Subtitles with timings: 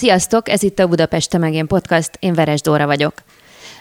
[0.00, 3.14] Sziasztok, ez itt a Budapest Temegén Podcast, én Veres Dóra vagyok.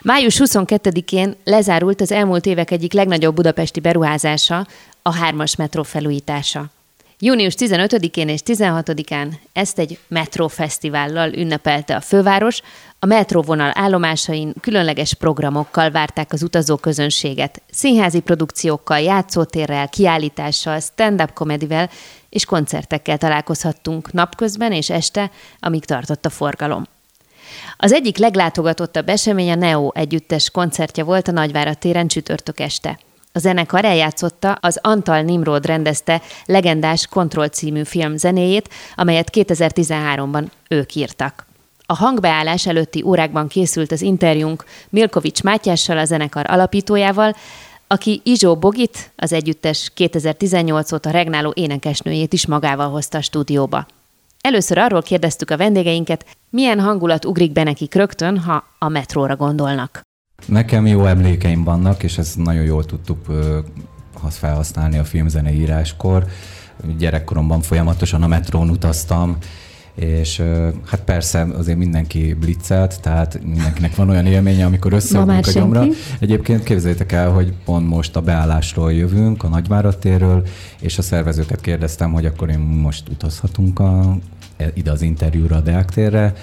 [0.01, 4.67] Május 22-én lezárult az elmúlt évek egyik legnagyobb budapesti beruházása,
[5.01, 6.65] a hármas metró felújítása.
[7.19, 12.61] Június 15-én és 16-án ezt egy metrófesztivállal ünnepelte a főváros,
[12.99, 21.89] a metróvonal állomásain különleges programokkal várták az utazóközönséget, színházi produkciókkal, játszótérrel, kiállítással, stand-up komedivel
[22.29, 26.83] és koncertekkel találkozhattunk napközben és este, amíg tartott a forgalom.
[27.77, 32.99] Az egyik leglátogatottabb esemény a Neo együttes koncertje volt a Nagyvárad téren csütörtök este.
[33.31, 40.95] A zenekar eljátszotta az Antal Nimrod rendezte legendás Kontroll című film zenéjét, amelyet 2013-ban ők
[40.95, 41.45] írtak.
[41.85, 47.35] A hangbeállás előtti órákban készült az interjúnk Milkovics Mátyással, a zenekar alapítójával,
[47.91, 53.85] aki Izsó Bogit, az együttes 2018 óta regnáló énekesnőjét is magával hozta a stúdióba.
[54.41, 60.01] Először arról kérdeztük a vendégeinket, milyen hangulat ugrik be nekik rögtön, ha a metróra gondolnak.
[60.45, 63.25] Nekem jó emlékeim vannak, és ezt nagyon jól tudtuk
[64.29, 66.25] felhasználni a filmzene íráskor.
[66.97, 69.37] Gyerekkoromban folyamatosan a metrón utaztam,
[69.95, 70.41] és
[70.85, 75.85] hát persze azért mindenki blitzelt, tehát mindenkinek van olyan élménye, amikor összeugunk a gyomra.
[76.19, 80.47] Egyébként képzeljétek el, hogy pont most a beállásról jövünk, a Nagyvárad térről,
[80.81, 84.17] és a szervezőket kérdeztem, hogy akkor én most utazhatunk a,
[84.73, 86.33] ide az interjúra a Deák térre,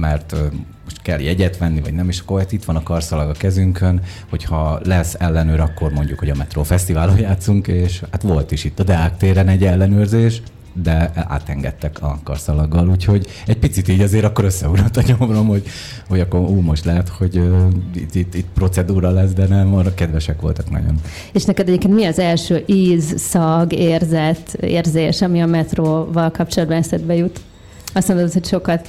[0.00, 0.36] mert
[0.84, 4.00] most kell jegyet venni, vagy nem, és akkor hát itt van a karszalag a kezünkön,
[4.30, 8.78] hogyha lesz ellenőr, akkor mondjuk, hogy a Metro Fesztiválon játszunk, és hát volt is itt
[8.78, 14.44] a Deák téren egy ellenőrzés, de átengedtek a karszalaggal, úgyhogy egy picit így azért akkor
[14.44, 15.62] összeugrott a nyomrom, hogy,
[16.08, 19.94] hogy akkor ú, most lehet, hogy uh, itt, itt, itt procedúra lesz, de nem, arra
[19.94, 21.00] kedvesek voltak nagyon.
[21.32, 27.14] És neked egyébként mi az első íz, szag, érzet, érzés, ami a metróval kapcsolatban eszedbe
[27.14, 27.40] jut?
[27.94, 28.88] Azt mondod, hogy sokat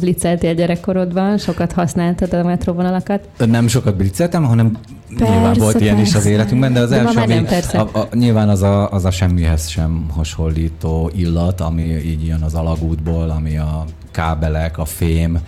[0.00, 3.28] blitzeltél gyerekkorodban, sokat használtad a metróvonalakat?
[3.46, 4.78] Nem sokat blitzeltem, hanem
[5.16, 5.86] persze, nyilván volt persze.
[5.86, 8.90] ilyen is az életünkben, de az de első, ami, nem, a, a, nyilván az a,
[8.90, 14.84] az a semmihez sem hasonlító illat, ami így jön az alagútból, ami a kábelek, a
[14.84, 15.38] fém,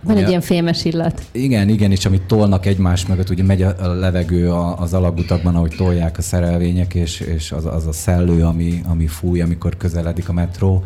[0.00, 1.22] van ugye, egy ilyen fémes illat.
[1.32, 6.18] Igen, igen, és amit tolnak egymás mögött, ugye megy a levegő az alagutakban, ahogy tolják
[6.18, 10.84] a szerelvények, és, és az, az a szellő, ami, ami fúj, amikor közeledik a metró.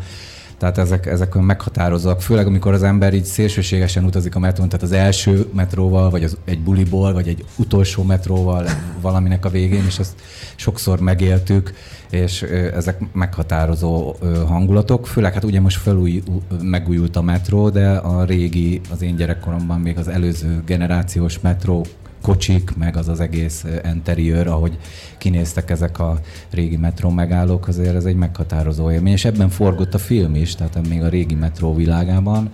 [0.63, 4.91] Tehát ezek, ezek meghatározóak, főleg amikor az ember így szélsőségesen utazik a metrón, tehát az
[4.91, 8.65] első metróval, vagy az, egy buliból, vagy egy utolsó metróval
[9.01, 10.13] valaminek a végén, és ezt
[10.55, 11.73] sokszor megéltük,
[12.09, 12.41] és
[12.73, 14.15] ezek meghatározó
[14.47, 15.07] hangulatok.
[15.07, 16.23] Főleg hát ugye most felúj,
[16.61, 21.85] megújult a metró, de a régi, az én gyerekkoromban még az előző generációs metró
[22.23, 24.77] kocsik, meg az az egész interiőr, ahogy
[25.17, 26.19] kinéztek ezek a
[26.51, 30.87] régi metró megállók, azért ez egy meghatározó élmény, és ebben forgott a film is, tehát
[30.89, 32.51] még a régi metró világában,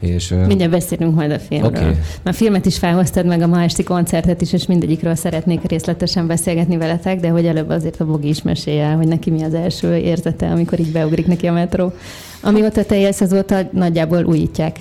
[0.00, 1.70] és, Mindjárt beszélünk majd a filmről.
[1.70, 1.94] Okay.
[2.22, 6.76] A filmet is felhoztad meg a ma esti koncertet is, és mindegyikről szeretnék részletesen beszélgetni
[6.76, 10.50] veletek, de hogy előbb azért a Bogi is mesélje hogy neki mi az első érzete,
[10.50, 11.92] amikor így beugrik neki a metró.
[12.42, 14.76] Amióta te élsz, azóta nagyjából újítják.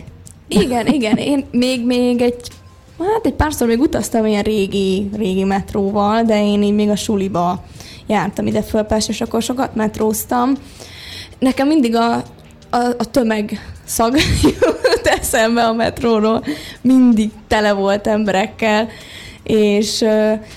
[0.48, 1.18] Igen, igen.
[1.18, 2.36] Én még, még egy
[3.00, 7.64] Hát egy párszor még utaztam ilyen régi, régi metróval, de én így még a suliba
[8.08, 10.54] jártam ide föl és akkor sokat metróztam.
[11.40, 12.14] Nekem mindig a,
[12.70, 16.44] a, a tömeg szag jött eszembe a metróról.
[16.82, 18.88] Mindig tele volt emberekkel,
[19.44, 20.06] és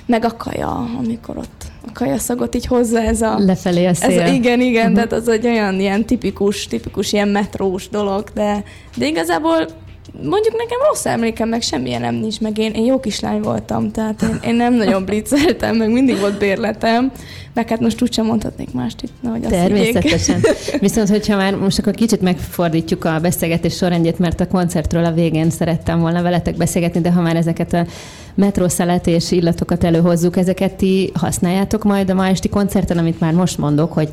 [0.06, 3.38] meg a kaja, amikor ott a kajaszagot így hozza ez a...
[3.38, 4.20] Lefelé a szél.
[4.20, 4.94] Ez a, igen, igen, uh-huh.
[4.94, 8.64] tehát az egy olyan ilyen tipikus, tipikus ilyen metrós dolog, de,
[8.96, 9.66] de igazából
[10.12, 14.22] mondjuk nekem rossz emlékem, meg semmilyen nem nincs, meg én, én jó kislány voltam, tehát
[14.22, 17.12] én, én nem nagyon blitzeltem, meg mindig volt bérletem,
[17.54, 20.40] meg hát most úgysem mondhatnék mást itt, nehogy azt Természetesen.
[20.80, 25.50] Viszont, hogyha már most akkor kicsit megfordítjuk a beszélgetés sorrendjét, mert a koncertről a végén
[25.50, 27.86] szerettem volna veletek beszélgetni, de ha már ezeket a
[28.34, 33.58] metrószelet és illatokat előhozzuk, ezeket ti használjátok majd a ma esti koncerten, amit már most
[33.58, 34.08] mondok, hogy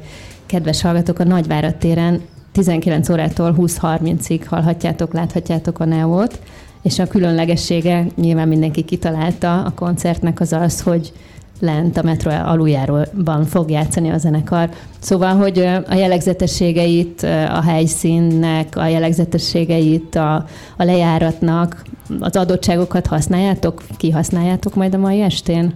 [0.46, 6.40] kedves hallgatók, a Nagyvárad téren 19 órától 20-30-ig hallhatjátok, láthatjátok a Neót,
[6.82, 11.14] és a különlegessége nyilván mindenki kitalálta a koncertnek az az, hogy
[11.60, 14.70] lent a metró aluljáróban fog játszani a zenekar.
[15.00, 15.60] Szóval, hogy
[15.90, 20.34] a jellegzetességeit a helyszínnek, a jellegzetességeit a,
[20.78, 21.84] a lejáratnak,
[22.20, 25.74] az adottságokat használjátok, kihasználjátok majd a mai estén?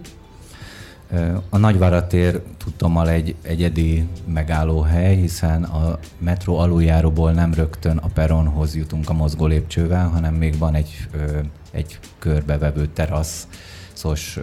[1.50, 9.10] A Nagyváratér tudtommal egy egyedi megállóhely, hiszen a metró aluljáróból nem rögtön a peronhoz jutunk
[9.10, 11.07] a mozgó lépcsővel, hanem még van egy,
[11.71, 14.39] egy körbevevő teraszos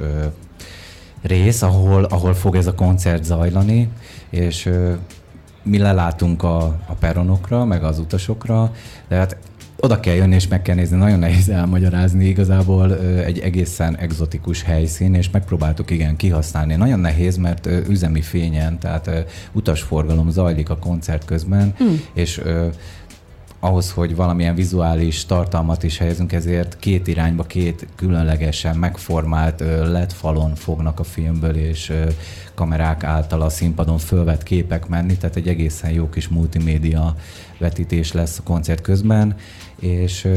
[1.23, 3.89] rész, ahol, ahol fog ez a koncert zajlani,
[4.31, 4.71] és
[5.63, 8.73] mi lelátunk a, a peronokra, meg az utasokra,
[9.09, 9.37] de hát
[9.81, 15.15] oda kell jönni és meg kell nézni, nagyon nehéz elmagyarázni igazából egy egészen egzotikus helyszín,
[15.15, 16.75] és megpróbáltuk igen kihasználni.
[16.75, 19.11] Nagyon nehéz, mert üzemi fényen, tehát
[19.53, 21.95] utasforgalom zajlik a koncert közben, mm.
[22.15, 22.41] és
[23.61, 30.55] ahhoz, hogy valamilyen vizuális tartalmat is helyezünk, ezért két irányba, két különlegesen megformált LED falon
[30.55, 31.93] fognak a filmből, és
[32.55, 37.17] kamerák által a színpadon fölvett képek menni, tehát egy egészen jó kis multimédia
[37.61, 39.35] vetítés lesz a koncert közben,
[39.81, 40.29] és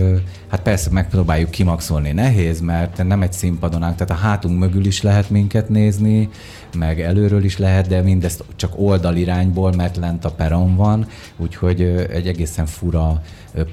[0.47, 2.11] hát persze megpróbáljuk kimaxolni.
[2.11, 6.29] Nehéz, mert nem egy színpadon áll, tehát a hátunk mögül is lehet minket nézni,
[6.77, 11.81] meg előről is lehet, de mindezt csak oldalirányból, mert lent a peron van, úgyhogy
[12.11, 13.21] egy egészen fura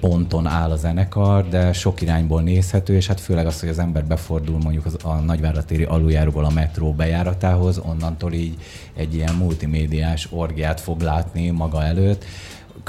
[0.01, 4.05] ponton áll a zenekar, de sok irányból nézhető, és hát főleg az, hogy az ember
[4.05, 8.57] befordul mondjuk az, a nagyváratéri aluljáróból a metró bejáratához, onnantól így
[8.97, 12.25] egy ilyen multimédiás orgiát fog látni maga előtt,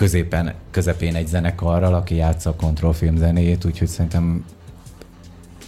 [0.02, 4.46] középen, közepén egy zenekarral, aki játsza a kontrollfilm zenéjét, úgyhogy szerintem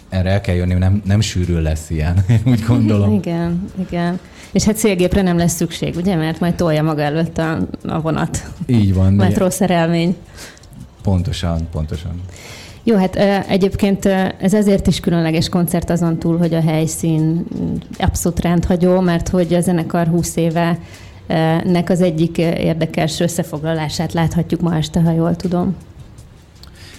[0.09, 3.13] erre el kell jönni, nem, nem sűrű lesz ilyen, én úgy gondolom.
[3.21, 4.19] Igen, igen.
[4.51, 6.15] És hát szélgépre nem lesz szükség, ugye?
[6.15, 7.57] Mert majd tolja maga előtt a,
[7.87, 8.51] a vonat.
[8.65, 9.13] Így van.
[9.23, 10.15] Metró szerelmény.
[11.01, 12.21] Pontosan, pontosan.
[12.83, 13.15] Jó, hát
[13.47, 14.05] egyébként
[14.39, 17.45] ez ezért is különleges koncert azon túl, hogy a helyszín
[17.97, 20.79] abszolút rendhagyó, mert hogy a zenekar 20 éve
[21.63, 25.75] nek az egyik érdekes összefoglalását láthatjuk ma este, ha jól tudom.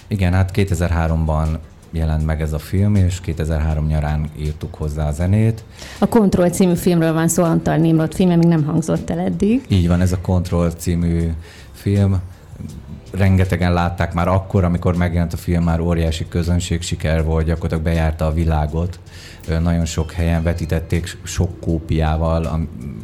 [0.07, 1.47] Igen, hát 2003-ban
[1.91, 5.63] jelent meg ez a film, és 2003 nyarán írtuk hozzá a zenét.
[5.99, 9.65] A Control című filmről van szó, Antal Nimrod filmje még nem hangzott el eddig.
[9.67, 11.31] Így van, ez a Control című
[11.71, 12.21] film.
[13.11, 18.25] Rengetegen látták már akkor, amikor megjelent a film, már óriási közönség siker volt, gyakorlatilag bejárta
[18.25, 18.99] a világot.
[19.47, 22.59] Nagyon sok helyen vetítették sok kópiával a,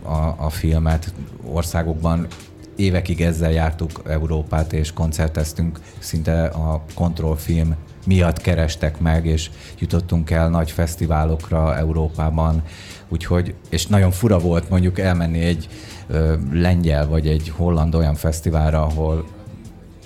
[0.10, 1.14] a, a filmet.
[1.52, 2.28] Országokban
[2.76, 5.80] évekig ezzel jártuk Európát, és koncerteztünk.
[6.00, 9.50] Szinte a kontrollfilm miatt kerestek meg, és
[9.80, 12.64] jutottunk el nagy fesztiválokra Európában,
[13.10, 15.68] úgyhogy, és nagyon fura volt mondjuk elmenni egy
[16.08, 19.28] ö, lengyel vagy egy holland olyan fesztiválra, ahol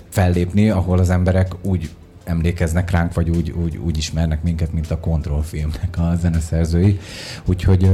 [0.09, 1.89] fellépni, ahol az emberek úgy
[2.25, 6.99] emlékeznek ránk, vagy úgy, úgy, úgy ismernek minket, mint a kontrollfilmnek a zeneszerzői.
[7.45, 7.89] Úgyhogy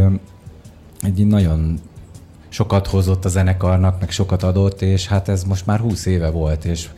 [1.01, 1.79] egy nagyon
[2.49, 6.65] sokat hozott a zenekarnak, meg sokat adott, és hát ez most már 20 éve volt,
[6.65, 6.89] és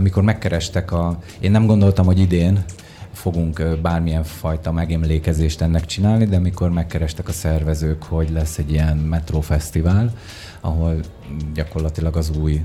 [0.00, 1.18] mikor megkerestek a...
[1.40, 2.64] Én nem gondoltam, hogy idén
[3.12, 8.96] fogunk bármilyen fajta megemlékezést ennek csinálni, de mikor megkerestek a szervezők, hogy lesz egy ilyen
[8.96, 10.12] metrófesztivál,
[10.60, 11.00] ahol
[11.54, 12.60] gyakorlatilag az új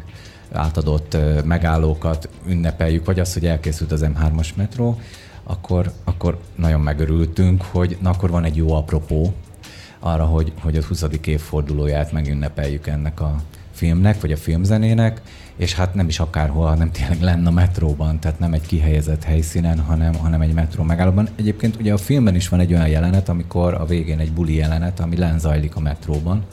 [0.52, 5.00] átadott megállókat ünnepeljük, vagy az, hogy elkészült az M3-as metró,
[5.44, 9.34] akkor, akkor nagyon megörültünk, hogy na akkor van egy jó apropó
[10.00, 11.06] arra, hogy, hogy a 20.
[11.26, 13.36] évfordulóját megünnepeljük ennek a
[13.72, 15.22] filmnek, vagy a filmzenének,
[15.56, 19.80] és hát nem is akárhol, hanem tényleg lenne a metróban, tehát nem egy kihelyezett helyszínen,
[19.80, 21.30] hanem, hanem egy metró megállóban.
[21.36, 25.00] Egyébként ugye a filmben is van egy olyan jelenet, amikor a végén egy buli jelenet,
[25.00, 26.44] ami lenzajlik a metróban,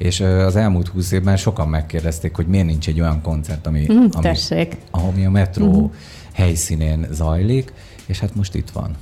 [0.00, 4.04] és az elmúlt húsz évben sokan megkérdezték, hogy miért nincs egy olyan koncert, ami, mm,
[4.10, 5.84] ami, ami a metró mm-hmm.
[6.32, 7.72] helyszínén zajlik,
[8.06, 8.96] és hát most itt van.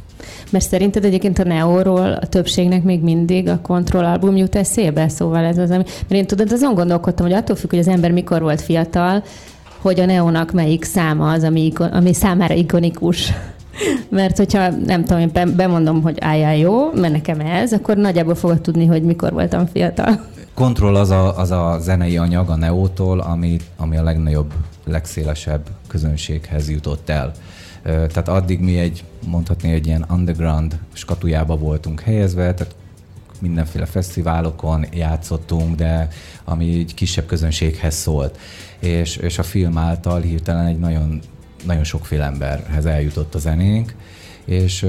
[0.51, 5.09] Mert szerinted egyébként a Neóról a többségnek még mindig a Control album jut eszébe?
[5.09, 5.83] Szóval ez az, ami...
[5.83, 9.25] Mert én tudod, azon gondolkodtam, hogy attól függ, hogy az ember mikor volt fiatal,
[9.79, 13.33] hogy a Neónak melyik száma az, ami, ami számára ikonikus.
[14.11, 18.61] Mert hogyha nem tudom, én bemondom, hogy álljál jó, mert nekem ez, akkor nagyjából fogod
[18.61, 20.37] tudni, hogy mikor voltam fiatal.
[20.59, 24.53] Control az a, az a zenei anyag a Neótól, ami, ami a legnagyobb,
[24.85, 27.33] legszélesebb közönséghez jutott el.
[27.83, 32.75] Tehát addig mi egy, mondhatni, egy ilyen underground skatujába voltunk helyezve, tehát
[33.41, 36.09] mindenféle fesztiválokon játszottunk, de
[36.45, 38.39] ami egy kisebb közönséghez szólt.
[38.79, 41.21] És, és a film által hirtelen egy nagyon,
[41.67, 43.95] nagyon sokféle emberhez eljutott a zenénk,
[44.45, 44.87] és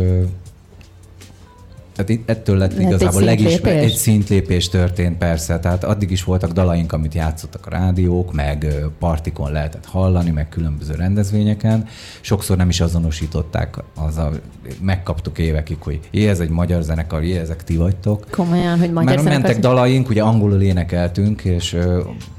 [2.05, 6.93] tehát ettől lett Lett igazából legismer, egy szintlépés történt persze, tehát addig is voltak dalaink,
[6.93, 11.85] amit játszottak a rádiók, meg partikon lehetett hallani, meg különböző rendezvényeken.
[12.21, 14.31] Sokszor nem is azonosították, az a,
[14.81, 18.25] megkaptuk évekig, hogy jé, ez egy magyar zenekar, jé, ezek ti vagytok.
[18.31, 21.69] Komolyan, hogy magyar Mert mentek zenekar- dalaink, ugye angolul énekeltünk, és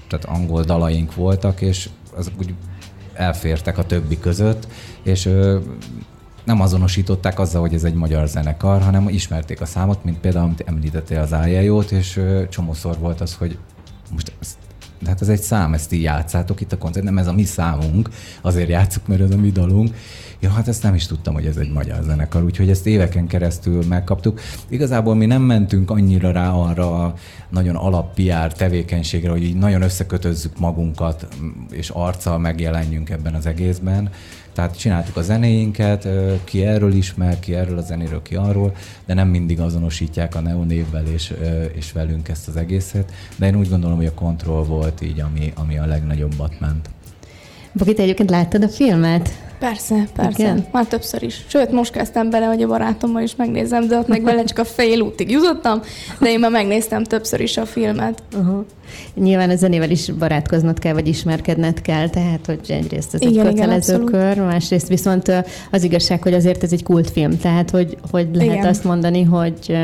[0.09, 2.55] tehát angol dalaink voltak, és azok úgy
[3.15, 4.69] elfértek a többi között,
[5.03, 5.29] és
[6.45, 10.65] nem azonosították azzal, hogy ez egy magyar zenekar, hanem ismerték a számot, mint például, amit
[10.67, 13.59] említettél az ájájót, és csomószor volt az, hogy
[14.13, 14.57] most ez,
[15.03, 17.45] de hát ez egy szám, ezt így játszátok itt a koncert, nem ez a mi
[17.45, 19.95] számunk, azért játszuk, mert ez a mi dalunk.
[20.41, 23.87] Ja, hát ezt nem is tudtam, hogy ez egy magyar zenekar, úgyhogy ezt éveken keresztül
[23.87, 24.41] megkaptuk.
[24.69, 27.15] Igazából mi nem mentünk annyira rá arra a
[27.49, 28.21] nagyon alap
[28.57, 31.27] tevékenységre, hogy így nagyon összekötözzük magunkat,
[31.71, 34.11] és arccal megjelenjünk ebben az egészben.
[34.53, 36.09] Tehát csináltuk a zenéinket,
[36.45, 38.73] ki erről ismer, ki erről a zenéről, ki arról,
[39.07, 41.35] de nem mindig azonosítják a Neo névvel és,
[41.73, 43.13] és velünk ezt az egészet.
[43.37, 46.91] De én úgy gondolom, hogy a kontroll volt így, ami, ami a legnagyobbat ment.
[47.73, 49.50] Bogi, te egyébként láttad a filmet?
[49.61, 50.43] Persze, persze.
[50.43, 50.57] Igen?
[50.57, 50.69] Igen?
[50.73, 51.45] Már többször is.
[51.47, 54.65] Sőt, most kezdtem bele, hogy a barátommal is megnézem, de ott meg vele csak a
[54.65, 55.81] fél útig jutottam,
[56.21, 58.23] de én már megnéztem többször is a filmet.
[58.37, 58.65] Uh-huh.
[59.15, 63.41] Nyilván a zenével is barátkoznod kell, vagy ismerkedned kell, tehát hogy egyrészt ez Igen, egy
[63.41, 64.11] igen, kötelező abszolút.
[64.11, 68.67] kör, másrészt viszont az igazság, hogy azért ez egy kultfilm, tehát hogy, hogy lehet Igen.
[68.67, 69.77] azt mondani, hogy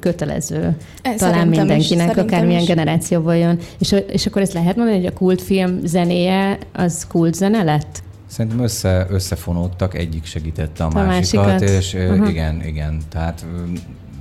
[0.00, 2.66] kötelező Ez talán is, mindenkinek, szerintem akármilyen is.
[2.66, 3.58] generációból jön.
[3.78, 8.02] És, és akkor ezt lehet mondani, hogy a kultfilm zenéje az kult zene lett?
[8.34, 11.68] Szerintem össze, összefonódtak, egyik segítette a, A másikat, másikat.
[11.68, 12.28] és uh-huh.
[12.28, 13.44] Igen, igen, tehát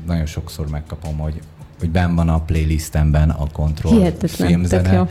[0.07, 1.39] nagyon sokszor megkapom, hogy,
[1.79, 5.07] hogy benn van a playlistemben a Control Hihetetlen, filmzene,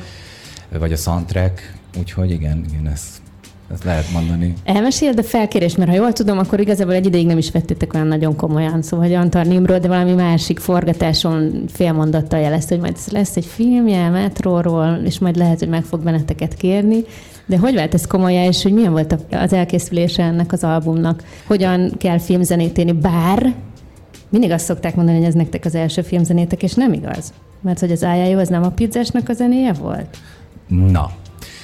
[0.79, 3.09] vagy a soundtrack, úgyhogy igen, igen, ezt,
[3.73, 4.55] ezt lehet mondani.
[4.65, 8.07] Elmesél, de felkérés, mert ha jól tudom, akkor igazából egy ideig nem is vettétek olyan
[8.07, 8.83] nagyon komolyan.
[8.83, 13.47] Szóval, hogy Antal Nimrod, de valami másik forgatáson félmondattal jelezte, hogy majd ez lesz egy
[13.47, 17.05] filmje metróról, és majd lehet, hogy meg fog benneteket kérni.
[17.47, 21.23] De hogy vált ez komolyá, és hogy milyen volt az elkészülése ennek az albumnak?
[21.47, 22.93] Hogyan kell filmzenét írni?
[22.93, 23.55] Bár
[24.29, 27.33] mindig azt szokták mondani, hogy ez nektek az első filmzenétek, és nem igaz.
[27.61, 30.17] Mert hogy az ájájó az nem a pizzásnak a zenéje volt?
[30.69, 31.11] Na,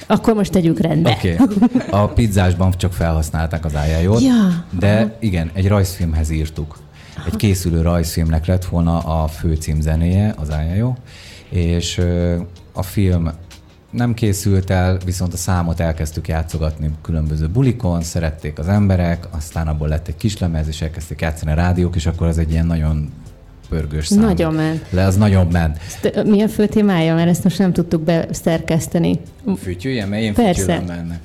[0.07, 1.11] Akkor most tegyük rendbe.
[1.11, 1.35] oké.
[1.39, 1.81] Okay.
[1.89, 6.77] A pizzásban csak felhasználták az ájájót, Ja, de igen, egy rajzfilmhez írtuk.
[7.25, 10.97] Egy készülő rajzfilmnek lett volna a főcím zenéje, az ájájó,
[11.49, 12.01] és
[12.73, 13.29] a film
[13.89, 19.87] nem készült el, viszont a számot elkezdtük játszogatni különböző bulikon, szerették az emberek, aztán abból
[19.87, 23.11] lett egy kislemez, és elkezdték játszani a rádiók, és akkor az egy ilyen nagyon
[23.69, 24.19] pörgős szám.
[24.19, 24.85] Nagyon ment.
[24.89, 25.77] Le, az nagyon ment.
[25.87, 27.15] Ezt, Mi a fő témája?
[27.15, 29.19] Mert ezt most nem tudtuk beszerkeszteni.
[29.61, 30.61] Fütyüljen, mert én Persze.
[30.61, 31.19] fütyülöm benne.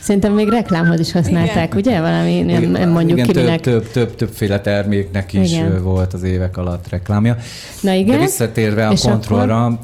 [0.00, 1.76] Szerintem még reklámhoz is használták, igen.
[1.76, 2.00] ugye?
[2.00, 3.60] Valami, nem, nem mondjuk igen, kinek.
[3.60, 5.82] Több, több, több, többféle terméknek is igen.
[5.82, 7.36] volt az évek alatt reklámja.
[7.80, 8.16] Na igen.
[8.16, 9.78] De visszatérve a És kontrollra, akkor...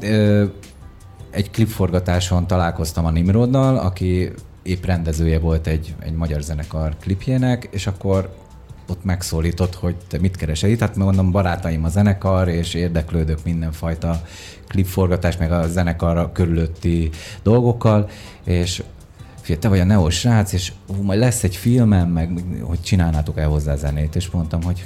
[1.31, 4.31] egy klipforgatáson találkoztam a Nimroddal, aki
[4.63, 8.29] épp rendezője volt egy, egy magyar zenekar klipjének, és akkor
[8.91, 10.79] ott megszólított, hogy te mit keresel itt.
[10.79, 14.21] Hát mondom, barátaim a zenekar, és érdeklődök mindenfajta
[14.67, 17.09] klipforgatás, meg a zenekar körülötti
[17.43, 18.09] dolgokkal,
[18.43, 18.83] és
[19.41, 23.37] Fia, te vagy a Neo srác, és ú, majd lesz egy filmem, meg hogy csinálnátok
[23.37, 24.83] el hozzá zenét, és mondtam, hogy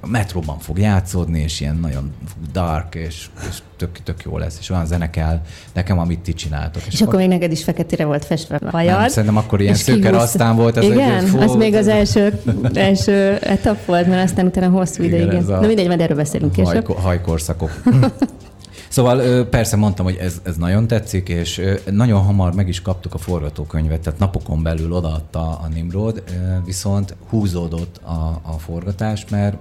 [0.00, 2.12] a metróban fog játszódni, és ilyen nagyon
[2.52, 5.40] dark, és, és tök, tök jó lesz, és olyan zene kell
[5.72, 6.82] nekem, amit ti csináltok.
[6.86, 8.98] És akkor még neked is feketére volt festve a hajad.
[8.98, 10.76] nem, szerintem akkor ilyen és szőke rasztán volt.
[10.76, 12.40] Ez igen, egy, fú, az még az első,
[12.72, 15.50] első etap volt, mert aztán utána hosszú Igen, ideig.
[15.50, 16.72] a Na mindegy, majd erről beszélünk később.
[16.72, 17.82] hajko, hajkorszakok.
[18.92, 23.18] Szóval persze mondtam, hogy ez, ez nagyon tetszik, és nagyon hamar meg is kaptuk a
[23.18, 26.22] forgatókönyvet, tehát napokon belül odaadta a Nimrod,
[26.64, 29.56] viszont húzódott a, a forgatás, mert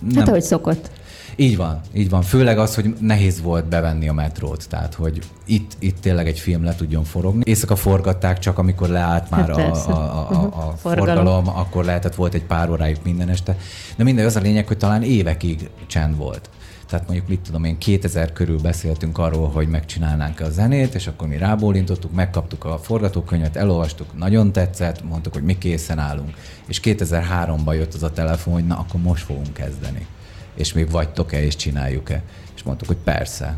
[0.00, 0.90] nem, Hát ahogy szokott.
[1.36, 2.22] így van, így van.
[2.22, 6.64] Főleg az, hogy nehéz volt bevenni a metrót, tehát hogy itt, itt tényleg egy film
[6.64, 7.42] le tudjon forogni.
[7.44, 11.14] Éjszaka forgatták csak, amikor leállt már Hát a, a, a, a, a Forgalom.
[11.14, 13.56] forgalom, akkor lehetett, volt egy pár óráig minden este.
[13.96, 16.50] De minden az a lényeg, hogy talán évekig csend volt.
[16.88, 21.28] Tehát mondjuk, mit tudom én, 2000 körül beszéltünk arról, hogy megcsinálnánk a zenét, és akkor
[21.28, 26.34] mi rábólintottuk, megkaptuk a forgatókönyvet, elolvastuk, nagyon tetszett, mondtuk, hogy mi készen állunk.
[26.66, 30.06] És 2003-ban jött az a telefon, hogy na, akkor most fogunk kezdeni.
[30.54, 32.22] És még vagytok-e, és csináljuk-e?
[32.54, 33.56] És mondtuk, hogy persze.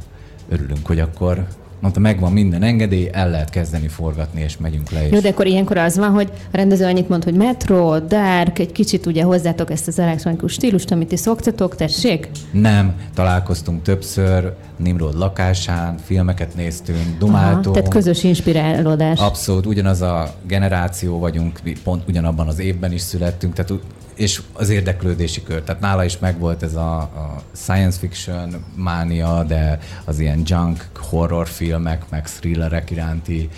[0.48, 1.46] Örülünk, hogy akkor
[1.80, 5.06] mondta, megvan minden engedély, el lehet kezdeni forgatni, és megyünk le.
[5.06, 5.12] És...
[5.12, 8.72] Jó, de akkor ilyenkor az van, hogy a rendező annyit mond, hogy metro, dark, egy
[8.72, 12.28] kicsit ugye hozzátok ezt az elektronikus stílust, amit ti szoktatok, tessék?
[12.52, 17.74] Nem, találkoztunk többször, Nimrod lakásán, filmeket néztünk, dumáltunk.
[17.74, 19.20] tehát közös inspirálódás.
[19.20, 23.70] Abszolút, ugyanaz a generáció vagyunk, mi pont ugyanabban az évben is születtünk, tehát
[24.18, 25.62] és az érdeklődési kör.
[25.62, 31.48] Tehát nála is megvolt ez a, a science fiction mánia, de az ilyen junk horror
[31.48, 33.48] filmek, meg thrillerek iránti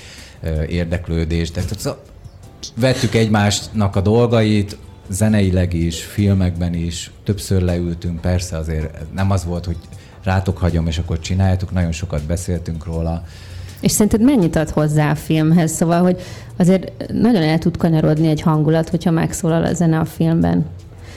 [0.69, 1.51] érdeklődés.
[1.51, 1.97] Tehát
[2.77, 4.77] vettük egymásnak a dolgait,
[5.09, 9.77] zeneileg is, filmekben is, többször leültünk, persze azért nem az volt, hogy
[10.23, 13.25] rátok hagyom, és akkor csináljátok, nagyon sokat beszéltünk róla.
[13.81, 15.73] És szerinted mennyit ad hozzá a filmhez?
[15.73, 16.21] Szóval, hogy
[16.57, 20.67] azért nagyon el tud kanyarodni egy hangulat, hogyha megszólal a zene a filmben.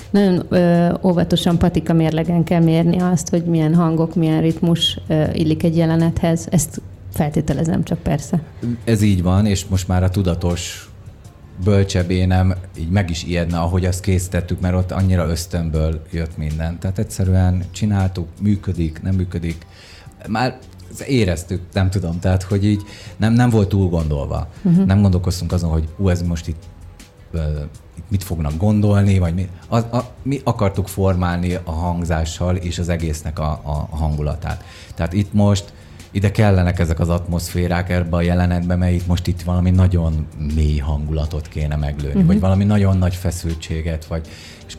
[0.09, 5.63] Nagyon ö, óvatosan patika mérlegen kell mérni azt, hogy milyen hangok, milyen ritmus ö, illik
[5.63, 6.47] egy jelenethez.
[6.49, 6.81] Ezt
[7.13, 8.41] feltételezem csak persze.
[8.83, 10.89] Ez így van, és most már a tudatos
[11.63, 16.79] bölcsebb énem így meg is ijedne, ahogy azt készítettük, mert ott annyira ösztönből jött minden.
[16.79, 19.65] Tehát egyszerűen csináltuk, működik, nem működik.
[20.27, 20.57] Már
[21.01, 22.81] éreztük, nem tudom, tehát hogy így
[23.17, 24.47] nem, nem volt túl gondolva.
[24.63, 24.85] Uh-huh.
[24.85, 26.63] Nem gondolkoztunk azon, hogy ú, ez most itt,
[27.95, 29.49] itt mit fognak gondolni, vagy mi.
[29.67, 34.63] A, a, mi akartuk formálni a hangzással és az egésznek a, a hangulatát.
[34.95, 35.73] Tehát itt most
[36.11, 40.77] ide kellenek ezek az atmoszférák ebbe a jelenetbe, mert itt most itt valami nagyon mély
[40.77, 42.25] hangulatot kéne meglőni, uh-huh.
[42.25, 44.27] vagy valami nagyon nagy feszültséget, vagy
[44.67, 44.77] és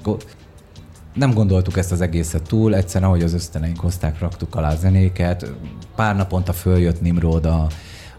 [1.14, 5.52] nem gondoltuk ezt az egészet túl, egyszerűen ahogy az ösztöneink hozták, raktuk alá zenéket,
[5.97, 7.66] pár naponta följött Nimrod a,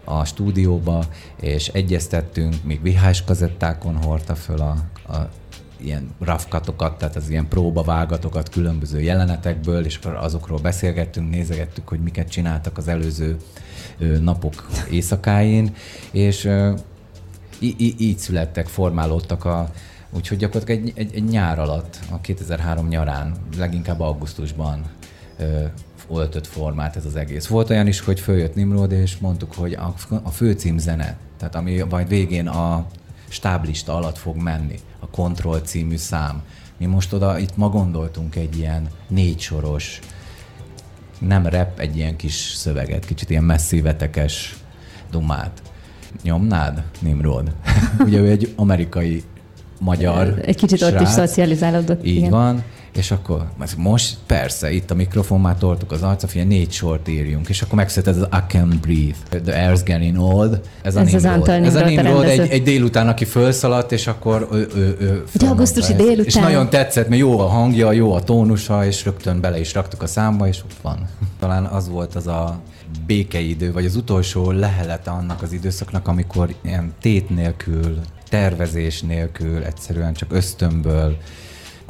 [0.04, 1.04] a stúdióba,
[1.40, 4.76] és egyeztettünk, még vihás kazettákon hordta föl a,
[5.12, 5.28] a
[5.76, 12.28] ilyen rafkatokat, tehát az ilyen próbavágatokat különböző jelenetekből, és akkor azokról beszélgettünk, nézegettük, hogy miket
[12.28, 13.36] csináltak az előző
[14.20, 15.74] napok éjszakáin,
[16.10, 16.48] és
[17.86, 19.70] így születtek, formálódtak a,
[20.16, 24.84] úgyhogy gyakorlatilag egy, egy, egy nyár alatt, a 2003 nyarán, leginkább augusztusban
[26.10, 27.46] öltött formát ez az egész.
[27.46, 30.78] Volt olyan is, hogy följött Nimrod, és mondtuk, hogy a, a főcím
[31.38, 32.86] tehát ami majd végén a
[33.28, 36.42] stáblista alatt fog menni, a Control című szám.
[36.76, 40.00] Mi most oda itt ma gondoltunk egy ilyen négy soros,
[41.18, 44.56] nem rep, egy ilyen kis szöveget, kicsit ilyen vetekes
[45.10, 45.62] dumát.
[46.22, 47.52] Nyomnád, Nimrod?
[48.06, 49.22] Ugye ő egy amerikai
[49.80, 50.94] magyar Egy kicsit srác.
[50.94, 52.06] ott is szocializálódott.
[52.06, 52.30] Így igen.
[52.30, 52.64] van
[52.96, 57.48] és akkor most persze, itt a mikrofon már toltuk az arca, figyelj, négy sort írjunk,
[57.48, 60.60] és akkor megszületett az I Can Breathe, The Air's Getting Old.
[60.82, 61.48] Ez, ez a Nimrod.
[61.48, 65.94] Ez a Nimrod egy, egy délután, aki felszaladt, és akkor ő, ő, ő Egy augusztusi
[65.94, 66.24] délután.
[66.24, 70.02] És nagyon tetszett, mert jó a hangja, jó a tónusa, és rögtön bele is raktuk
[70.02, 71.08] a számba, és ott van.
[71.38, 72.60] Talán az volt az a
[73.06, 80.14] békeidő, vagy az utolsó lehelete annak az időszaknak, amikor ilyen tét nélkül, tervezés nélkül, egyszerűen
[80.14, 81.16] csak ösztönből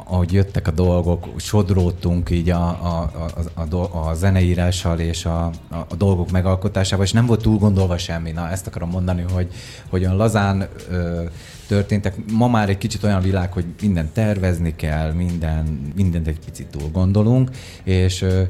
[0.09, 3.11] ahogy jöttek a dolgok, sodródtunk így a, a,
[3.53, 7.97] a, a, a zeneírással és a, a, a dolgok megalkotásával, és nem volt túl gondolva
[7.97, 8.31] semmi.
[8.31, 9.47] Na, ezt akarom mondani, hogy,
[9.89, 11.23] hogy olyan lazán ö,
[11.67, 12.15] történtek.
[12.31, 16.89] Ma már egy kicsit olyan világ, hogy minden tervezni kell, minden, mindent egy picit túl
[16.91, 17.49] gondolunk,
[17.83, 18.41] és ö,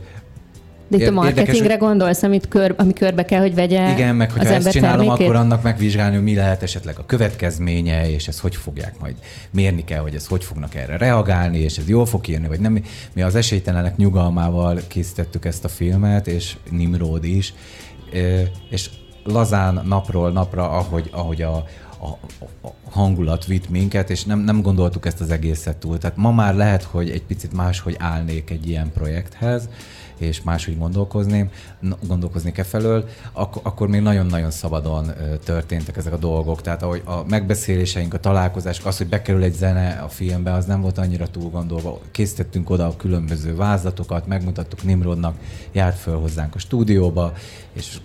[0.88, 4.32] de itt a marketingre érdekes, gondolsz, amit kör, ami körbe kell, hogy vegye Igen, meg
[4.32, 5.28] hogyha ezt csinálom, termékét?
[5.28, 9.16] akkor annak megvizsgálni, hogy mi lehet esetleg a következménye, és ezt hogy fogják majd
[9.52, 12.84] mérni kell, hogy ezt hogy fognak erre reagálni, és ez jól fog kijönni, vagy nem.
[13.14, 17.54] Mi az esélytelenek nyugalmával készítettük ezt a filmet, és Nimrod is,
[18.70, 18.90] és
[19.24, 21.56] lazán napról napra, ahogy, ahogy a,
[22.00, 22.08] a,
[22.68, 25.98] a hangulat vitt minket, és nem, nem gondoltuk ezt az egészet túl.
[25.98, 29.70] Tehát ma már lehet, hogy egy picit máshogy állnék egy ilyen projekthez,
[30.18, 31.50] és máshogy gondolkozni,
[32.08, 35.12] gondolkozni e felől, ak- akkor még nagyon-nagyon szabadon
[35.44, 36.62] történtek ezek a dolgok.
[36.62, 40.82] Tehát ahogy a megbeszéléseink, a találkozások, az, hogy bekerül egy zene a filmbe, az nem
[40.82, 42.00] volt annyira túl gondolva.
[42.12, 45.36] Készítettünk oda a különböző vázlatokat, megmutattuk Nimrodnak,
[45.72, 47.34] járt föl hozzánk a stúdióba,
[47.74, 47.98] és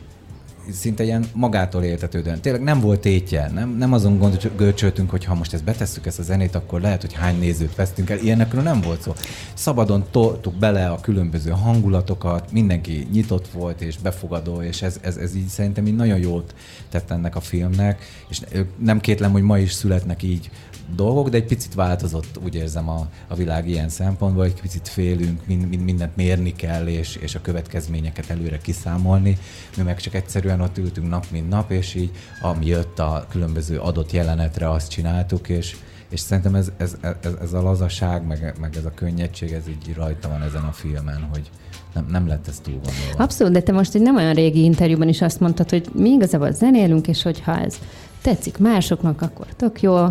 [0.70, 2.40] szinte ilyen magától értetődően.
[2.40, 6.22] Tényleg nem volt tétje, nem, nem azon gondolcsöltünk, hogy ha most ezt betesszük ezt a
[6.22, 8.18] zenét, akkor lehet, hogy hány nézőt vesztünk el.
[8.18, 9.12] Ilyenekről nem volt szó.
[9.54, 15.34] Szabadon toltuk bele a különböző hangulatokat, mindenki nyitott volt és befogadó, és ez, ez, ez
[15.34, 16.54] így szerintem így nagyon jót
[16.90, 18.40] tett ennek a filmnek, és
[18.78, 20.50] nem kétlem, hogy ma is születnek így
[20.94, 25.46] dolgok, de egy picit változott, úgy érzem a, a világ ilyen szempontból, egy picit félünk,
[25.46, 29.38] mind, mind, mindent mérni kell, és, és a következményeket előre kiszámolni.
[29.76, 33.78] Mi meg csak egyszerűen ott ültünk nap, mint nap, és így ami jött a különböző
[33.78, 35.76] adott jelenetre, azt csináltuk, és,
[36.08, 39.94] és szerintem ez, ez, ez, ez a lazaság, meg, meg ez a könnyedség, ez így
[39.94, 41.50] rajta van ezen a filmen, hogy
[41.94, 43.22] nem, nem lett ez túl gondolva.
[43.22, 46.52] Abszolút, de te most egy nem olyan régi interjúban is azt mondtad, hogy mi igazából
[46.52, 47.78] zenélünk, és hogyha ez
[48.22, 50.06] tetszik másoknak, akkor tök jó,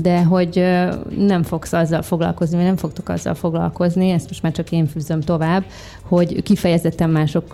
[0.00, 0.64] de hogy
[1.16, 5.20] nem fogsz azzal foglalkozni, vagy nem fogtok azzal foglalkozni, ezt most már csak én fűzöm
[5.20, 5.64] tovább,
[6.02, 7.52] hogy kifejezetten mások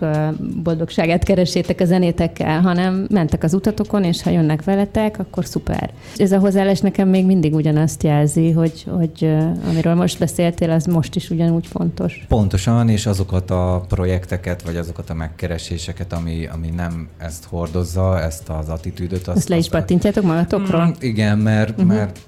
[0.63, 5.89] boldogságát keresétek a zenétekkel, hanem mentek az utatokon, és ha jönnek veletek, akkor szuper.
[6.17, 9.35] Ez a hozzáállás nekem még mindig ugyanazt jelzi, hogy, hogy
[9.69, 12.25] amiről most beszéltél, az most is ugyanúgy fontos.
[12.27, 18.49] Pontosan, és azokat a projekteket, vagy azokat a megkereséseket, ami, ami nem ezt hordozza, ezt
[18.49, 19.27] az attitűdöt.
[19.27, 19.69] Azt, azt le is
[20.03, 20.85] pattintjátok magatokról?
[20.85, 21.85] Mm, igen, mert, uh-huh.
[21.85, 22.19] mert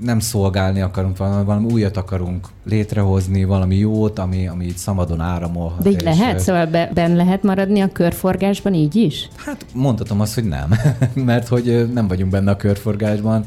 [0.00, 5.82] nem szolgálni akarunk valami, valami újat akarunk létrehozni, valami jót, ami, ami így szabadon áramolhat.
[5.82, 6.38] De így lehet?
[6.38, 9.28] Szóval be, ben lehet maradni a körforgásban így is?
[9.36, 10.74] Hát mondhatom azt, hogy nem,
[11.14, 13.44] mert hogy nem vagyunk benne a körforgásban.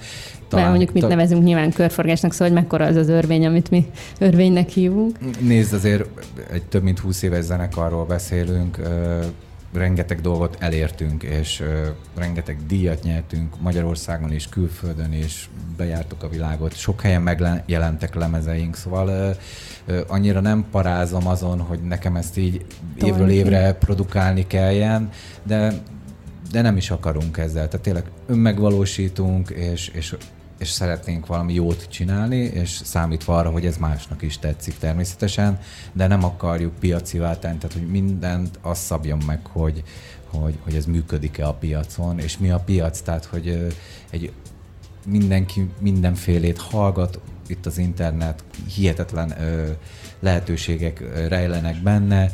[0.47, 1.07] Talán, mondjuk mit ta...
[1.07, 3.85] nevezünk nyilván körforgásnak, szóval hogy mekkora az az örvény, amit mi
[4.19, 5.17] örvénynek hívunk.
[5.39, 6.05] Nézd, azért
[6.51, 8.79] egy több mint 20 éves zenekarról beszélünk,
[9.73, 16.75] rengeteg dolgot elértünk, és uh, rengeteg díjat nyertünk Magyarországon és külföldön, és bejártuk a világot.
[16.75, 19.07] Sok helyen megjelentek lemezeink, szóval
[19.87, 22.65] uh, uh, annyira nem parázom azon, hogy nekem ezt így
[22.97, 23.15] Tolni.
[23.15, 25.09] évről évre produkálni kelljen,
[25.43, 25.73] de
[26.51, 27.67] de nem is akarunk ezzel.
[27.67, 30.15] Tehát tényleg önmegvalósítunk, és, és
[30.61, 35.59] és szeretnénk valami jót csinálni, és számítva arra, hogy ez másnak is tetszik természetesen,
[35.93, 39.83] de nem akarjuk piacivá tenni, tehát hogy mindent azt szabjon meg, hogy,
[40.25, 43.75] hogy, hogy ez működik-e a piacon, és mi a piac, tehát hogy
[44.09, 44.31] egy
[45.05, 48.43] mindenki mindenfélét hallgat, itt az internet,
[48.75, 49.35] hihetetlen
[50.19, 52.31] lehetőségek rejlenek benne,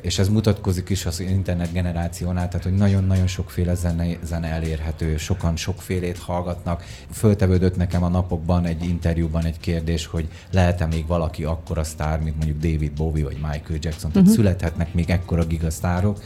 [0.00, 5.56] és ez mutatkozik is az internet generációnál, tehát hogy nagyon-nagyon sokféle zene, zene elérhető, sokan
[5.56, 6.84] sokfélét hallgatnak.
[7.10, 12.36] Föltevődött nekem a napokban egy interjúban egy kérdés, hogy lehet-e még valaki akkora sztár, mint
[12.36, 14.34] mondjuk David Bowie vagy Michael Jackson, tehát uh-huh.
[14.34, 16.22] születhetnek még ekkora gigasztárok,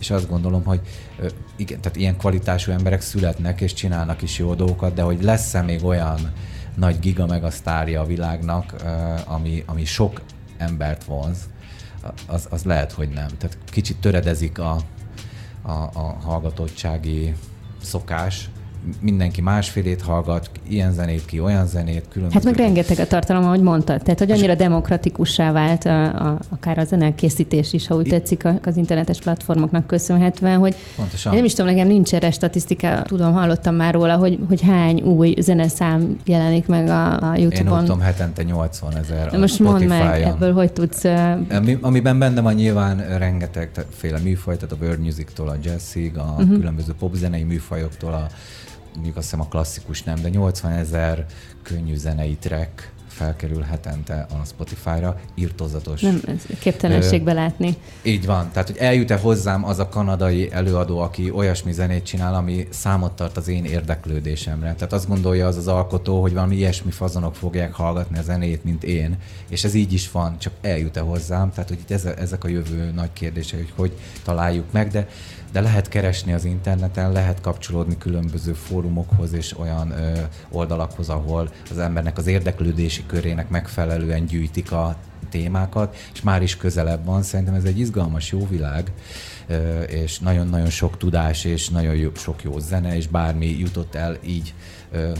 [0.00, 0.80] és azt gondolom, hogy
[1.56, 5.84] igen, tehát ilyen kvalitású emberek születnek és csinálnak is jó dolgokat, de hogy lesz-e még
[5.84, 6.32] olyan
[6.74, 8.74] nagy giga meg a sztárja a világnak,
[9.24, 10.20] ami, ami sok
[10.58, 11.38] embert vonz,
[12.26, 13.28] az, az lehet, hogy nem.
[13.38, 14.76] Tehát kicsit töredezik a,
[15.62, 17.34] a, a hallgatottsági
[17.82, 18.50] szokás,
[19.00, 22.34] mindenki másfélét hallgat, ilyen zenét ki, olyan zenét, különböző.
[22.34, 24.02] Hát meg rengeteg a tartalom, ahogy mondtad.
[24.02, 28.76] Tehát, hogy annyira demokratikussá vált a, a, akár a zenekészítés is, ha úgy tetszik az
[28.76, 31.34] internetes platformoknak köszönhetően, hogy Pontosan.
[31.34, 35.34] nem is tudom, nekem nincs erre statisztika, tudom, hallottam már róla, hogy, hogy hány új
[35.38, 37.78] zeneszám jelenik meg a, a YouTube-on.
[37.78, 41.04] Én tudom, hetente 80 ezer Most mondd meg, ebből hogy tudsz...
[41.50, 46.34] Ami, amiben benne van nyilván rengeteg féle műfaj, tehát a world music-tól a jazzig, a
[46.38, 46.58] uh-huh.
[46.58, 48.26] különböző popzenei műfajoktól a
[48.94, 51.26] mondjuk azt hiszem a klasszikus nem, de 80 ezer
[51.62, 56.00] könnyű zenei track felkerül hetente a Spotify-ra, írtozatos.
[56.00, 56.20] Nem,
[56.58, 57.76] képtelenségbe látni.
[58.02, 58.50] Így van.
[58.52, 63.36] Tehát, hogy eljut-e hozzám az a kanadai előadó, aki olyasmi zenét csinál, ami számot tart
[63.36, 64.74] az én érdeklődésemre.
[64.74, 68.84] Tehát azt gondolja az az alkotó, hogy valami ilyesmi fazonok fogják hallgatni a zenét, mint
[68.84, 69.16] én.
[69.48, 71.50] És ez így is van, csak eljut-e hozzám.
[71.50, 73.92] Tehát, hogy itt ezek a jövő nagy kérdése, hogy hogy
[74.24, 75.08] találjuk meg, de
[75.52, 81.78] de lehet keresni az interneten, lehet kapcsolódni különböző fórumokhoz és olyan ö, oldalakhoz, ahol az
[81.78, 84.96] embernek az érdeklődési körének megfelelően gyűjtik a
[85.30, 87.22] témákat, és már is közelebb van.
[87.22, 88.92] Szerintem ez egy izgalmas, jó világ,
[89.86, 94.54] és nagyon-nagyon sok tudás, és nagyon jó, sok jó zene, és bármi jutott el így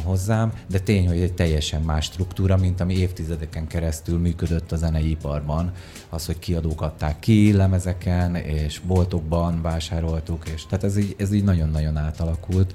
[0.04, 5.10] hozzám, de tény, hogy egy teljesen más struktúra, mint ami évtizedeken keresztül működött a zenei
[5.10, 5.72] iparban.
[6.08, 11.44] Az, hogy kiadók adták ki lemezeken, és boltokban vásároltuk, és tehát ez így, ez így
[11.44, 12.74] nagyon-nagyon átalakult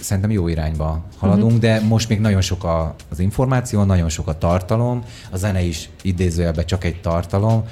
[0.00, 1.60] szerintem jó irányba haladunk, uh-huh.
[1.60, 5.90] de most még nagyon sok a, az információ, nagyon sok a tartalom, a zene is
[6.02, 7.64] idézőjelben csak egy tartalom,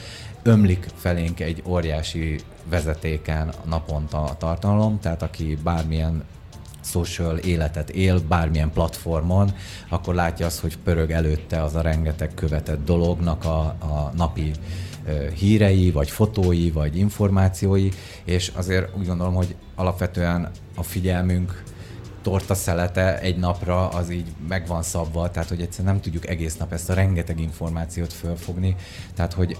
[0.43, 6.25] ömlik felénk egy óriási vezetéken naponta a tartalom, tehát aki bármilyen
[6.85, 9.51] social életet él bármilyen platformon,
[9.89, 14.53] akkor látja azt, hogy pörög előtte az a rengeteg követett dolognak a, a napi
[15.35, 17.89] hírei, vagy fotói, vagy információi,
[18.25, 21.63] és azért úgy gondolom, hogy alapvetően a figyelmünk
[22.23, 26.57] torta szelete egy napra az így meg van szabva, tehát hogy egyszerűen nem tudjuk egész
[26.57, 28.77] nap ezt a rengeteg információt fölfogni,
[29.15, 29.59] tehát hogy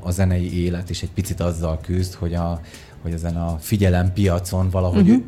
[0.00, 2.60] a zenei élet is egy picit azzal küzd, hogy a,
[3.06, 5.24] hogy ezen a figyelem piacon valahogy uh-huh.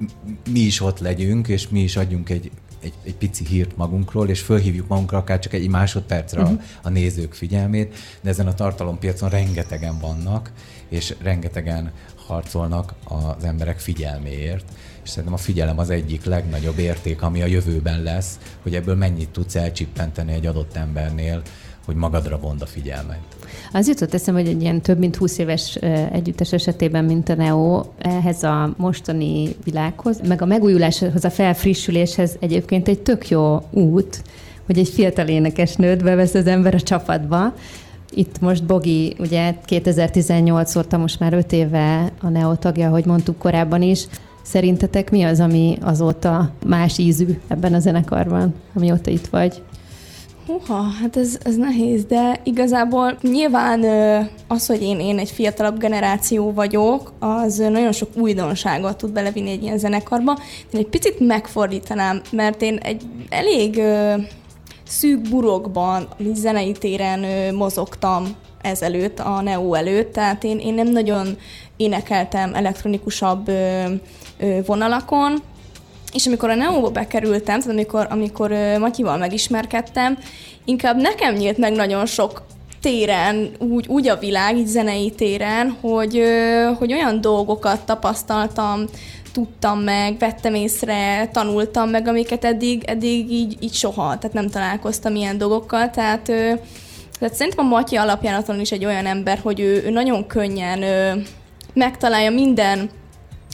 [0.51, 2.51] mi is ott legyünk, és mi is adjunk egy,
[2.83, 6.61] egy, egy pici hírt magunkról, és fölhívjuk magunkra akár csak egy másodpercre uh-huh.
[6.83, 10.53] a, a nézők figyelmét, de ezen a tartalompiacon rengetegen vannak,
[10.89, 11.93] és rengetegen
[12.27, 14.65] harcolnak az emberek figyelméért,
[15.03, 19.31] és szerintem a figyelem az egyik legnagyobb érték, ami a jövőben lesz, hogy ebből mennyit
[19.31, 21.43] tudsz elcsippenteni egy adott embernél,
[21.89, 23.19] hogy magadra vond a figyelmet.
[23.73, 25.75] Az jutott eszembe, hogy egy ilyen több mint 20 éves
[26.13, 32.89] együttes esetében, mint a Neo, ehhez a mostani világhoz, meg a megújuláshoz, a felfrissüléshez egyébként
[32.89, 34.23] egy tök jó út,
[34.67, 37.55] hogy egy fiatal énekesnőt bevesz az ember a csapatba,
[38.11, 43.39] itt most Bogi, ugye 2018 óta, most már 5 éve a Neo tagja, ahogy mondtuk
[43.39, 44.07] korábban is.
[44.43, 49.63] Szerintetek mi az, ami azóta más ízű ebben a zenekarban, amióta itt vagy?
[50.49, 53.85] Húha, hát ez, ez nehéz, de igazából nyilván
[54.47, 59.63] az, hogy én, én egy fiatalabb generáció vagyok, az nagyon sok újdonságot tud belevinni egy
[59.63, 60.39] ilyen zenekarba.
[60.73, 63.83] Én egy picit megfordítanám, mert én egy elég
[64.87, 68.25] szűk burokban, zenei téren mozogtam
[68.63, 71.37] ezelőtt, a Neo előtt, tehát én, én nem nagyon
[71.77, 73.51] énekeltem elektronikusabb
[74.67, 75.43] vonalakon,
[76.13, 80.19] és amikor a Neo-ba bekerültem, tehát amikor, amikor Matyival megismerkedtem,
[80.65, 82.43] inkább nekem nyílt meg nagyon sok
[82.81, 86.23] téren, úgy, úgy a világ, így zenei téren, hogy,
[86.79, 88.85] hogy olyan dolgokat tapasztaltam,
[89.33, 95.15] tudtam meg, vettem észre, tanultam meg, amiket eddig, eddig így, így soha, tehát nem találkoztam
[95.15, 96.23] ilyen dolgokkal, tehát,
[97.19, 100.85] tehát szerintem a Matyi alapjánaton is egy olyan ember, hogy ő, ő nagyon könnyen
[101.75, 102.91] megtalálja minden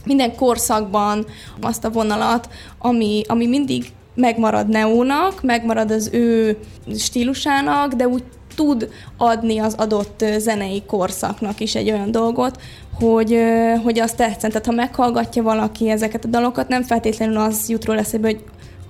[0.05, 1.27] minden korszakban
[1.61, 6.59] azt a vonalat, ami, ami mindig megmarad Neónak, megmarad az ő
[6.99, 8.23] stílusának, de úgy
[8.55, 12.61] tud adni az adott zenei korszaknak is egy olyan dolgot,
[13.01, 13.39] hogy,
[13.83, 14.51] hogy azt tetszen.
[14.51, 18.41] Tehát ha meghallgatja valaki ezeket a dalokat, nem feltétlenül az jut róla eszébe, hogy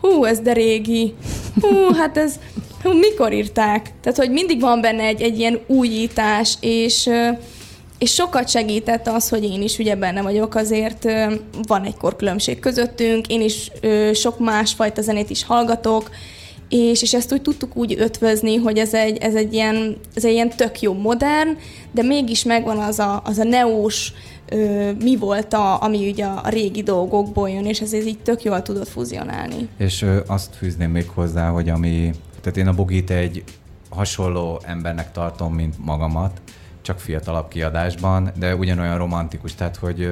[0.01, 1.15] hú, ez de régi,
[1.61, 2.35] hú, hát ez,
[2.83, 3.93] hú, mikor írták?
[4.03, 7.11] Tehát, hogy mindig van benne egy, egy ilyen újítás, és
[8.05, 11.05] és sokat segített az, hogy én is ugye benne vagyok, azért
[11.67, 13.71] van egy korkülönbség közöttünk, én is
[14.13, 16.11] sok másfajta zenét is hallgatok,
[16.69, 20.33] és, és ezt úgy tudtuk úgy ötvözni, hogy ez egy, ez egy, ilyen, ez egy
[20.33, 21.57] ilyen tök jó modern,
[21.93, 24.13] de mégis megvan az a, az a neós,
[24.49, 28.63] ö, mi volt, a, ami ugye a régi dolgokból jön, és ezért így tök jól
[28.63, 29.69] tudott fuzionálni.
[29.79, 33.45] És ö, azt fűzném még hozzá, hogy ami, tehát én a Bogit egy
[33.91, 36.41] hasonló embernek tartom, mint magamat,
[36.85, 40.09] csak fiatalabb kiadásban, de ugyanolyan romantikus, tehát hogy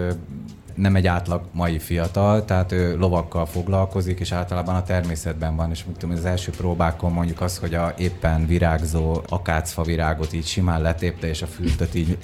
[0.74, 5.85] nem egy átlag mai fiatal, tehát ő lovakkal foglalkozik, és általában a természetben van, és
[5.98, 11.28] tudom, az első próbákon mondjuk az, hogy a éppen virágzó akácfa virágot így simán letépte,
[11.28, 12.18] és a fültet így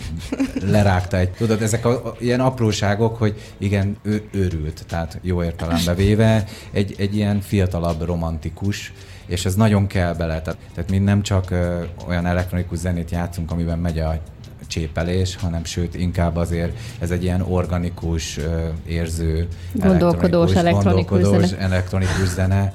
[0.60, 1.30] lerágta egy.
[1.30, 6.94] Tudod, ezek a, a, ilyen apróságok, hogy igen, ő őrült, tehát jó értelembe véve, egy,
[6.98, 8.92] egy ilyen fiatalabb romantikus,
[9.26, 10.42] és ez nagyon kell bele.
[10.42, 14.20] Tehát, tehát mi nem csak ö, olyan elektronikus zenét játszunk, amiben megy a
[14.68, 18.38] csépelés, hanem sőt inkább azért ez egy ilyen organikus,
[18.86, 21.62] érző, gondolkodós elektronikus, gondolkodós, zene.
[21.62, 22.72] elektronikus zene,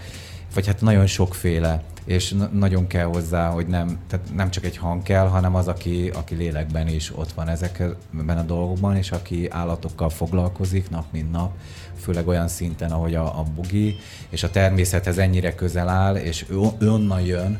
[0.53, 5.03] vagy hát nagyon sokféle és nagyon kell hozzá, hogy nem, tehát nem csak egy hang
[5.03, 10.09] kell, hanem az, aki, aki lélekben is ott van ezekben a dolgokban, és aki állatokkal
[10.09, 11.51] foglalkozik nap mint nap,
[11.99, 13.95] főleg olyan szinten, ahogy a, a bugi,
[14.29, 17.59] és a természethez ennyire közel áll, és ő, ő onnan jön,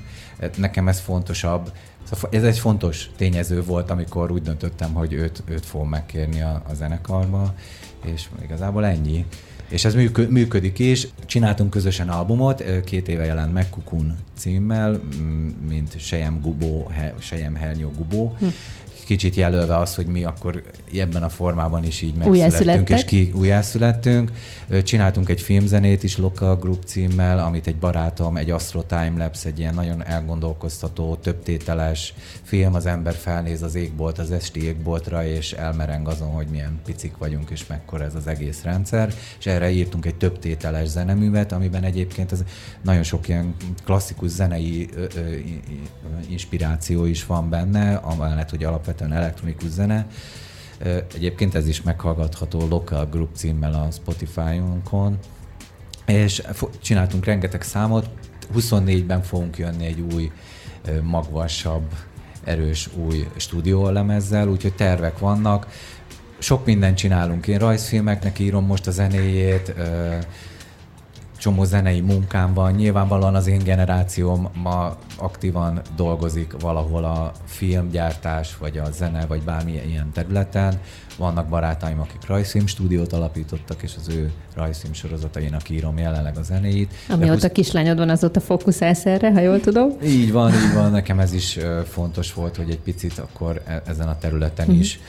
[0.58, 1.72] nekem ez fontosabb,
[2.04, 6.63] Szóval ez egy fontos tényező volt, amikor úgy döntöttem, hogy őt, őt fogom megkérni a,
[6.70, 7.54] a zenekarba,
[8.06, 9.26] és igazából ennyi.
[9.70, 9.94] És ez
[10.30, 11.08] működik is.
[11.26, 15.02] Csináltunk közösen albumot, két éve jelent meg Kukun címmel,
[15.68, 18.46] mint Sejem Gubó, Sejem Hernyó Gubó, hm
[19.04, 20.63] kicsit jelölve az, hogy mi akkor
[20.94, 24.32] ebben a formában is így megszülettünk, és ki újjászülettünk.
[24.84, 29.74] Csináltunk egy filmzenét is Local Group címmel, amit egy barátom, egy Astro Timelapse, egy ilyen
[29.74, 32.13] nagyon elgondolkoztató, többtételes
[32.44, 37.18] film, az ember felnéz az égbolt, az esti égboltra, és elmereng azon, hogy milyen picik
[37.18, 39.13] vagyunk, és mekkora ez az egész rendszer.
[39.39, 42.44] És erre írtunk egy többtételes zeneművet, amiben egyébként ez
[42.82, 45.36] nagyon sok ilyen klasszikus zenei ö, ö,
[46.30, 50.08] inspiráció is van benne, amellett, hogy alapvetően alapvetően elektronikus zene.
[51.16, 55.18] Egyébként ez is meghallgatható Local Group címmel a Spotify-unkon.
[56.06, 56.42] És
[56.82, 58.10] csináltunk rengeteg számot,
[58.56, 60.32] 24-ben fogunk jönni egy új,
[61.02, 61.94] magvasabb,
[62.44, 65.68] erős új stúdiólemezzel, úgyhogy tervek vannak.
[66.38, 67.48] Sok mindent csinálunk.
[67.48, 69.74] Én rajzfilmeknek írom most a zenéjét,
[71.44, 72.72] csomó zenei munkám van.
[72.72, 79.88] Nyilvánvalóan az én generációm ma aktívan dolgozik valahol a filmgyártás, vagy a zene, vagy bármilyen
[79.88, 80.80] ilyen területen.
[81.18, 86.94] Vannak barátaim, akik rajzfilm stúdiót alapítottak, és az ő rajzfilm sorozatainak írom jelenleg a zenéit.
[87.10, 87.52] Amióta husz...
[87.52, 89.92] kislányod van, azóta fókuszálsz erre, ha jól tudom?
[90.04, 90.92] Így van, így van.
[90.92, 94.82] Nekem ez is fontos volt, hogy egy picit akkor e- ezen a területen uh-huh.
[94.82, 95.00] is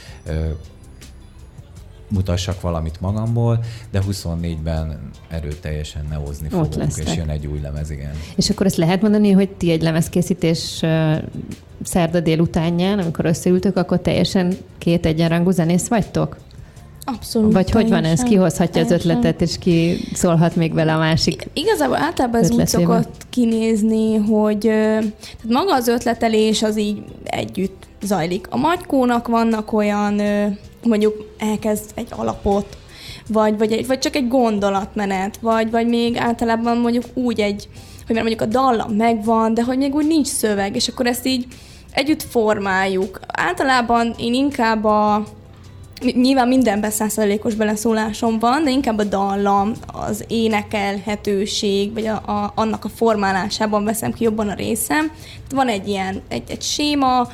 [2.09, 3.59] mutassak valamit magamból,
[3.91, 7.07] de 24-ben erőteljesen neozni fogunk, lesztek.
[7.07, 8.13] és jön egy új lemez, igen.
[8.37, 10.83] És akkor azt lehet mondani, hogy ti egy lemezkészítés
[11.83, 16.37] szerda délutánján, amikor összeültök, akkor teljesen két egyenrangú zenész vagytok?
[17.07, 17.53] Abszolút.
[17.53, 18.03] Vagy hogy van ez?
[18.03, 19.11] teljesen, Ki hozhatja az teljesen.
[19.17, 21.49] ötletet, és ki szólhat még vele a másik?
[21.53, 25.13] Igazából általában ez úgy szokott kinézni, hogy tehát
[25.49, 28.47] maga az ötletelés az így együtt zajlik.
[28.51, 30.21] A magykónak vannak olyan,
[30.85, 32.77] mondjuk elkezd egy alapot,
[33.29, 37.69] vagy, vagy, egy, vagy csak egy gondolatmenet, vagy, vagy még általában mondjuk úgy egy,
[38.07, 41.27] hogy már mondjuk a dallam megvan, de hogy még úgy nincs szöveg, és akkor ezt
[41.27, 41.47] így
[41.93, 43.21] együtt formáljuk.
[43.27, 45.25] Általában én inkább a,
[46.13, 52.85] Nyilván mindenben százszerzelékos beleszólásom van, de inkább a dallam, az énekelhetőség, vagy a, a, annak
[52.85, 55.11] a formálásában veszem ki jobban a részem.
[55.51, 57.29] Van egy ilyen, egy, egy séma,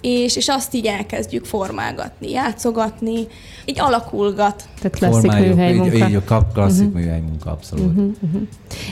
[0.00, 3.26] és, és azt így elkezdjük formálgatni, játszogatni,
[3.64, 4.64] így alakulgat.
[4.80, 5.96] Tehát klasszik műhely munka.
[5.96, 7.00] Így, így a kap- klasszik uh-huh.
[7.00, 7.86] műhely munka, abszolút.
[7.86, 8.42] Uh-huh.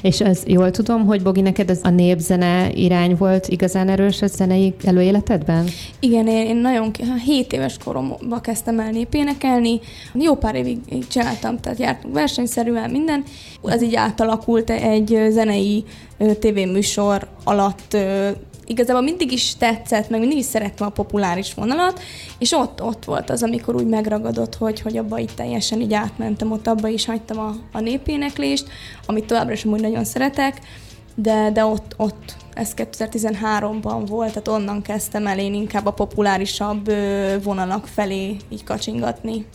[0.03, 4.27] És az jól tudom, hogy Bogi, neked az a népzene irány volt igazán erős a
[4.27, 5.67] zenei előéletedben?
[6.01, 9.81] Igen, én, én nagyon, ki- 7 éves koromban kezdtem el népénekelni.
[10.15, 13.25] Jó pár évig csináltam, tehát jártunk versenyszerűen, minden.
[13.63, 15.85] Az így átalakult egy ö, zenei
[16.39, 17.97] tévéműsor alatt.
[18.69, 22.01] Igazából mindig is tetszett, meg mindig is szerettem a populáris vonalat,
[22.39, 26.53] és ott, ott volt az, amikor úgy megragadott, hogy, hogy abba így teljesen így átmentem,
[26.53, 28.69] ott abba is hagytam a, a népéneklést,
[29.07, 30.61] amit továbbra is úgy nagyon szeretek,
[31.15, 36.93] de, de ott, ott ez 2013-ban volt, tehát onnan kezdtem el én inkább a populárisabb
[37.43, 39.47] vonalak felé így kacsingatni.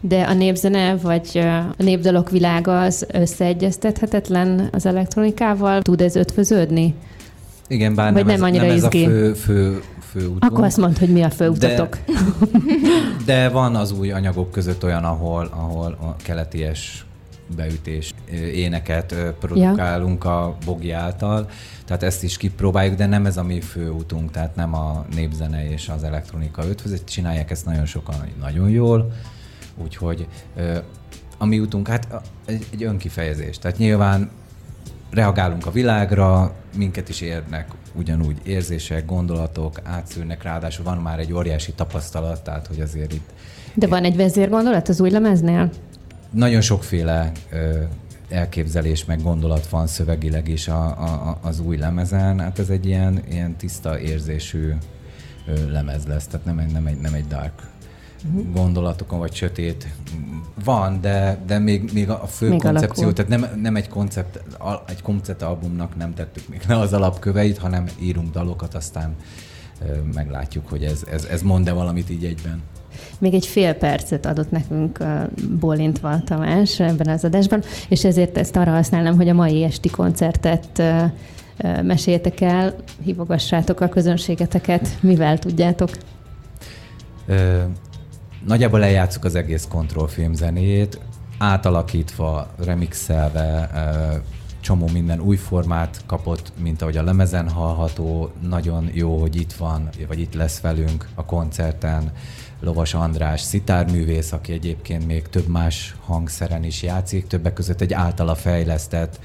[0.00, 1.38] De a népzene vagy
[1.76, 5.82] a népdalok világa az összeegyeztethetetlen az elektronikával?
[5.82, 6.94] Tud ez ötvöződni?
[7.70, 10.44] Igen, bár Vagy nem, nem ez, annyira nem ez a fő, fő, fő útunk.
[10.44, 11.98] Akkor azt mondd, hogy mi a főutatok.
[13.26, 17.04] De van az új anyagok között olyan, ahol, ahol a keleties
[17.56, 18.14] beütés
[18.54, 21.48] éneket produkálunk a Bogi által,
[21.84, 25.70] tehát ezt is kipróbáljuk, de nem ez a mi fő útunk, tehát nem a népzene
[25.70, 29.12] és az elektronika ötvözet, csinálják ezt nagyon sokan nagyon jól,
[29.82, 30.26] úgyhogy
[31.38, 32.06] a mi útunk hát
[32.46, 34.30] egy, egy önkifejezés, tehát nyilván
[35.10, 41.72] reagálunk a világra, minket is érnek ugyanúgy érzések, gondolatok, átszűrnek, ráadásul van már egy óriási
[41.72, 43.30] tapasztalat, tehát hogy azért itt
[43.74, 45.70] De van egy vezérgondolat az új lemeznél?
[46.30, 47.82] nagyon sokféle ö,
[48.28, 52.40] elképzelés, meg gondolat van szövegileg is a, a, az új lemezen.
[52.40, 54.72] Hát ez egy ilyen, ilyen tiszta érzésű
[55.46, 57.68] ö, lemez lesz, tehát nem egy, nem egy, nem egy dark
[58.54, 59.88] gondolatokon, vagy sötét
[60.64, 63.24] van, de, de még, még a fő Még koncepció, alakul.
[63.24, 64.40] tehát nem, nem egy koncept,
[64.86, 69.14] egy konceptalbumnak nem tettük még le az alapköveit, hanem írunk dalokat, aztán
[70.14, 72.62] meglátjuk, hogy ez, ez, ez mond-e valamit így egyben.
[73.18, 75.04] Még egy fél percet adott nekünk
[75.60, 80.82] bólintva Tamás ebben az adásban, és ezért ezt arra használnám, hogy a mai esti koncertet
[81.82, 85.90] meséltek el, hívogassátok a közönségeteket, mivel tudjátok.
[87.26, 87.62] Ö,
[88.46, 91.00] nagyjából lejátszuk az egész kontrollfilm zenéjét,
[91.38, 93.70] átalakítva, remixelve,
[94.60, 98.30] csomó minden új formát kapott, mint ahogy a lemezen hallható.
[98.40, 102.12] Nagyon jó, hogy itt van, vagy itt lesz velünk a koncerten.
[102.60, 108.34] Lovas András szitárművész, aki egyébként még több más hangszeren is játszik, többek között egy általa
[108.34, 109.20] fejlesztett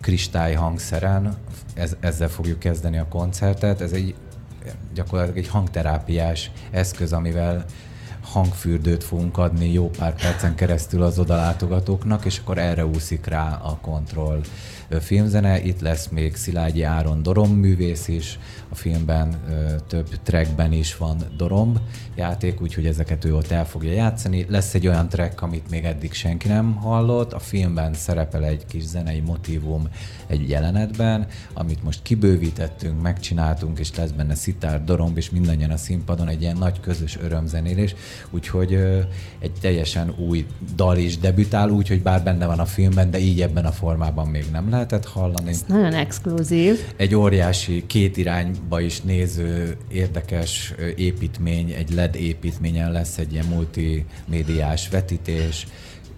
[0.00, 1.36] kristály hangszeren.
[1.74, 3.80] Ez, ezzel fogjuk kezdeni a koncertet.
[3.80, 4.14] Ez egy
[4.94, 7.64] gyakorlatilag egy hangterápiás eszköz, amivel
[8.32, 13.78] hangfürdőt fogunk adni jó pár percen keresztül az odalátogatóknak, és akkor erre úszik rá a
[13.80, 14.40] kontroll
[15.00, 15.62] filmzene.
[15.62, 19.34] Itt lesz még Szilágyi Áron Dorom művész is, a filmben
[19.86, 21.76] több trackben is van Dorom
[22.14, 24.46] játék, úgyhogy ezeket ő ott el fogja játszani.
[24.48, 28.82] Lesz egy olyan track, amit még eddig senki nem hallott, a filmben szerepel egy kis
[28.82, 29.88] zenei motívum
[30.26, 36.28] egy jelenetben, amit most kibővítettünk, megcsináltunk, és lesz benne szitár, doromb, és mindannyian a színpadon
[36.28, 37.94] egy ilyen nagy közös örömzenélés,
[38.30, 38.72] úgyhogy
[39.38, 43.64] egy teljesen új dal is debütál, úgyhogy bár benne van a filmben, de így ebben
[43.64, 45.48] a formában még nem lehetett hallani.
[45.48, 46.80] Ez nagyon exkluzív.
[46.96, 54.88] Egy óriási, két irányba is néző, érdekes építmény, egy LED építményen lesz egy ilyen multimédiás
[54.88, 55.66] vetítés,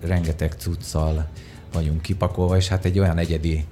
[0.07, 1.29] rengeteg cuccal
[1.73, 3.65] vagyunk kipakolva, és hát egy olyan egyedi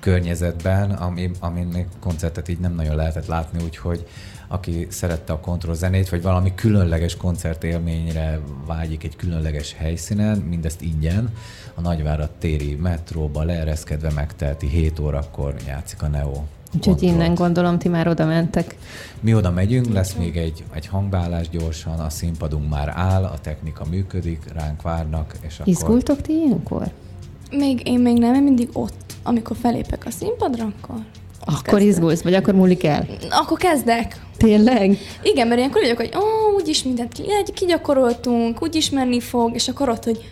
[0.00, 4.06] környezetben, ami, amin még koncertet így nem nagyon lehetett látni, úgyhogy
[4.48, 11.32] aki szerette a kontroll zenét, vagy valami különleges koncertélményre vágyik egy különleges helyszínen, mindezt ingyen,
[11.74, 16.42] a Nagyvárad téri metróba leereszkedve megtelti 7 órakor játszik a Neo
[16.74, 18.76] Úgyhogy innen gondolom, ti már oda mentek.
[19.20, 23.84] Mi oda megyünk, lesz még egy, egy hangbálás gyorsan, a színpadunk már áll, a technika
[23.90, 25.72] működik, ránk várnak, és akkor...
[25.72, 26.90] Izgultok ti ilyenkor?
[27.50, 30.96] Még, én még nem, én mindig ott, amikor felépek a színpadra, akkor...
[31.46, 31.82] Akkor kezdek.
[31.88, 33.06] izgulsz, vagy akkor múlik el?
[33.30, 34.20] Akkor kezdek.
[34.36, 34.98] Tényleg?
[35.22, 39.88] Igen, mert ilyenkor vagyok, hogy ó, úgyis mindent ki- kigyakoroltunk, úgyis menni fog, és akkor
[39.88, 40.30] ott, hogy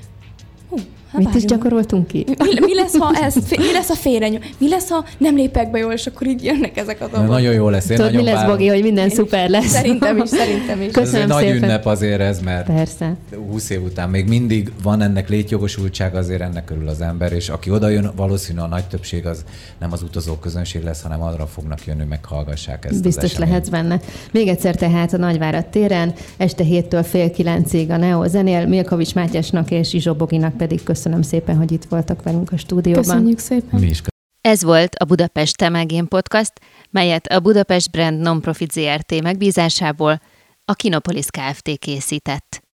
[1.13, 2.25] Mit is gyakoroltunk ki?
[2.39, 4.41] Mi, mi, lesz, ha ez, mi lesz, ha félrenyom?
[4.59, 7.31] Mi lesz, ha nem lépek be jól, és akkor így jönnek ezek a dolgok?
[7.31, 7.89] nagyon jó lesz.
[7.89, 8.51] Én Tudod, mi lesz, várom.
[8.51, 9.67] Bogi, hogy minden szuper lesz?
[9.67, 10.93] Szerintem is, szerintem is.
[10.93, 11.63] Köszönöm ez egy nagy szépen.
[11.63, 13.17] ünnep azért ez, mert Persze.
[13.51, 17.71] 20 év után még mindig van ennek létjogosultság, azért ennek körül az ember, és aki
[17.71, 19.45] oda jön, valószínű a nagy többség az
[19.79, 24.01] nem az utazó közönség lesz, hanem arra fognak jönni, meghallgassák ezt Biztos lehetsz benne.
[24.33, 29.71] Még egyszer tehát a Nagyvárad téren, este héttől fél kilencig a Neo zenél, Milkovics Mátyásnak
[29.71, 33.03] és Izsó Boginak pedig köszönöm szépen, hogy itt voltak velünk a stúdióban.
[33.03, 33.81] Köszönjük szépen.
[33.81, 34.03] Mi is
[34.41, 36.53] Ez volt a Budapest Temegén Podcast,
[36.91, 40.21] melyet a Budapest Brand Nonprofit ZRT megbízásából
[40.65, 41.79] a Kinopolis Kft.
[41.79, 42.63] készített.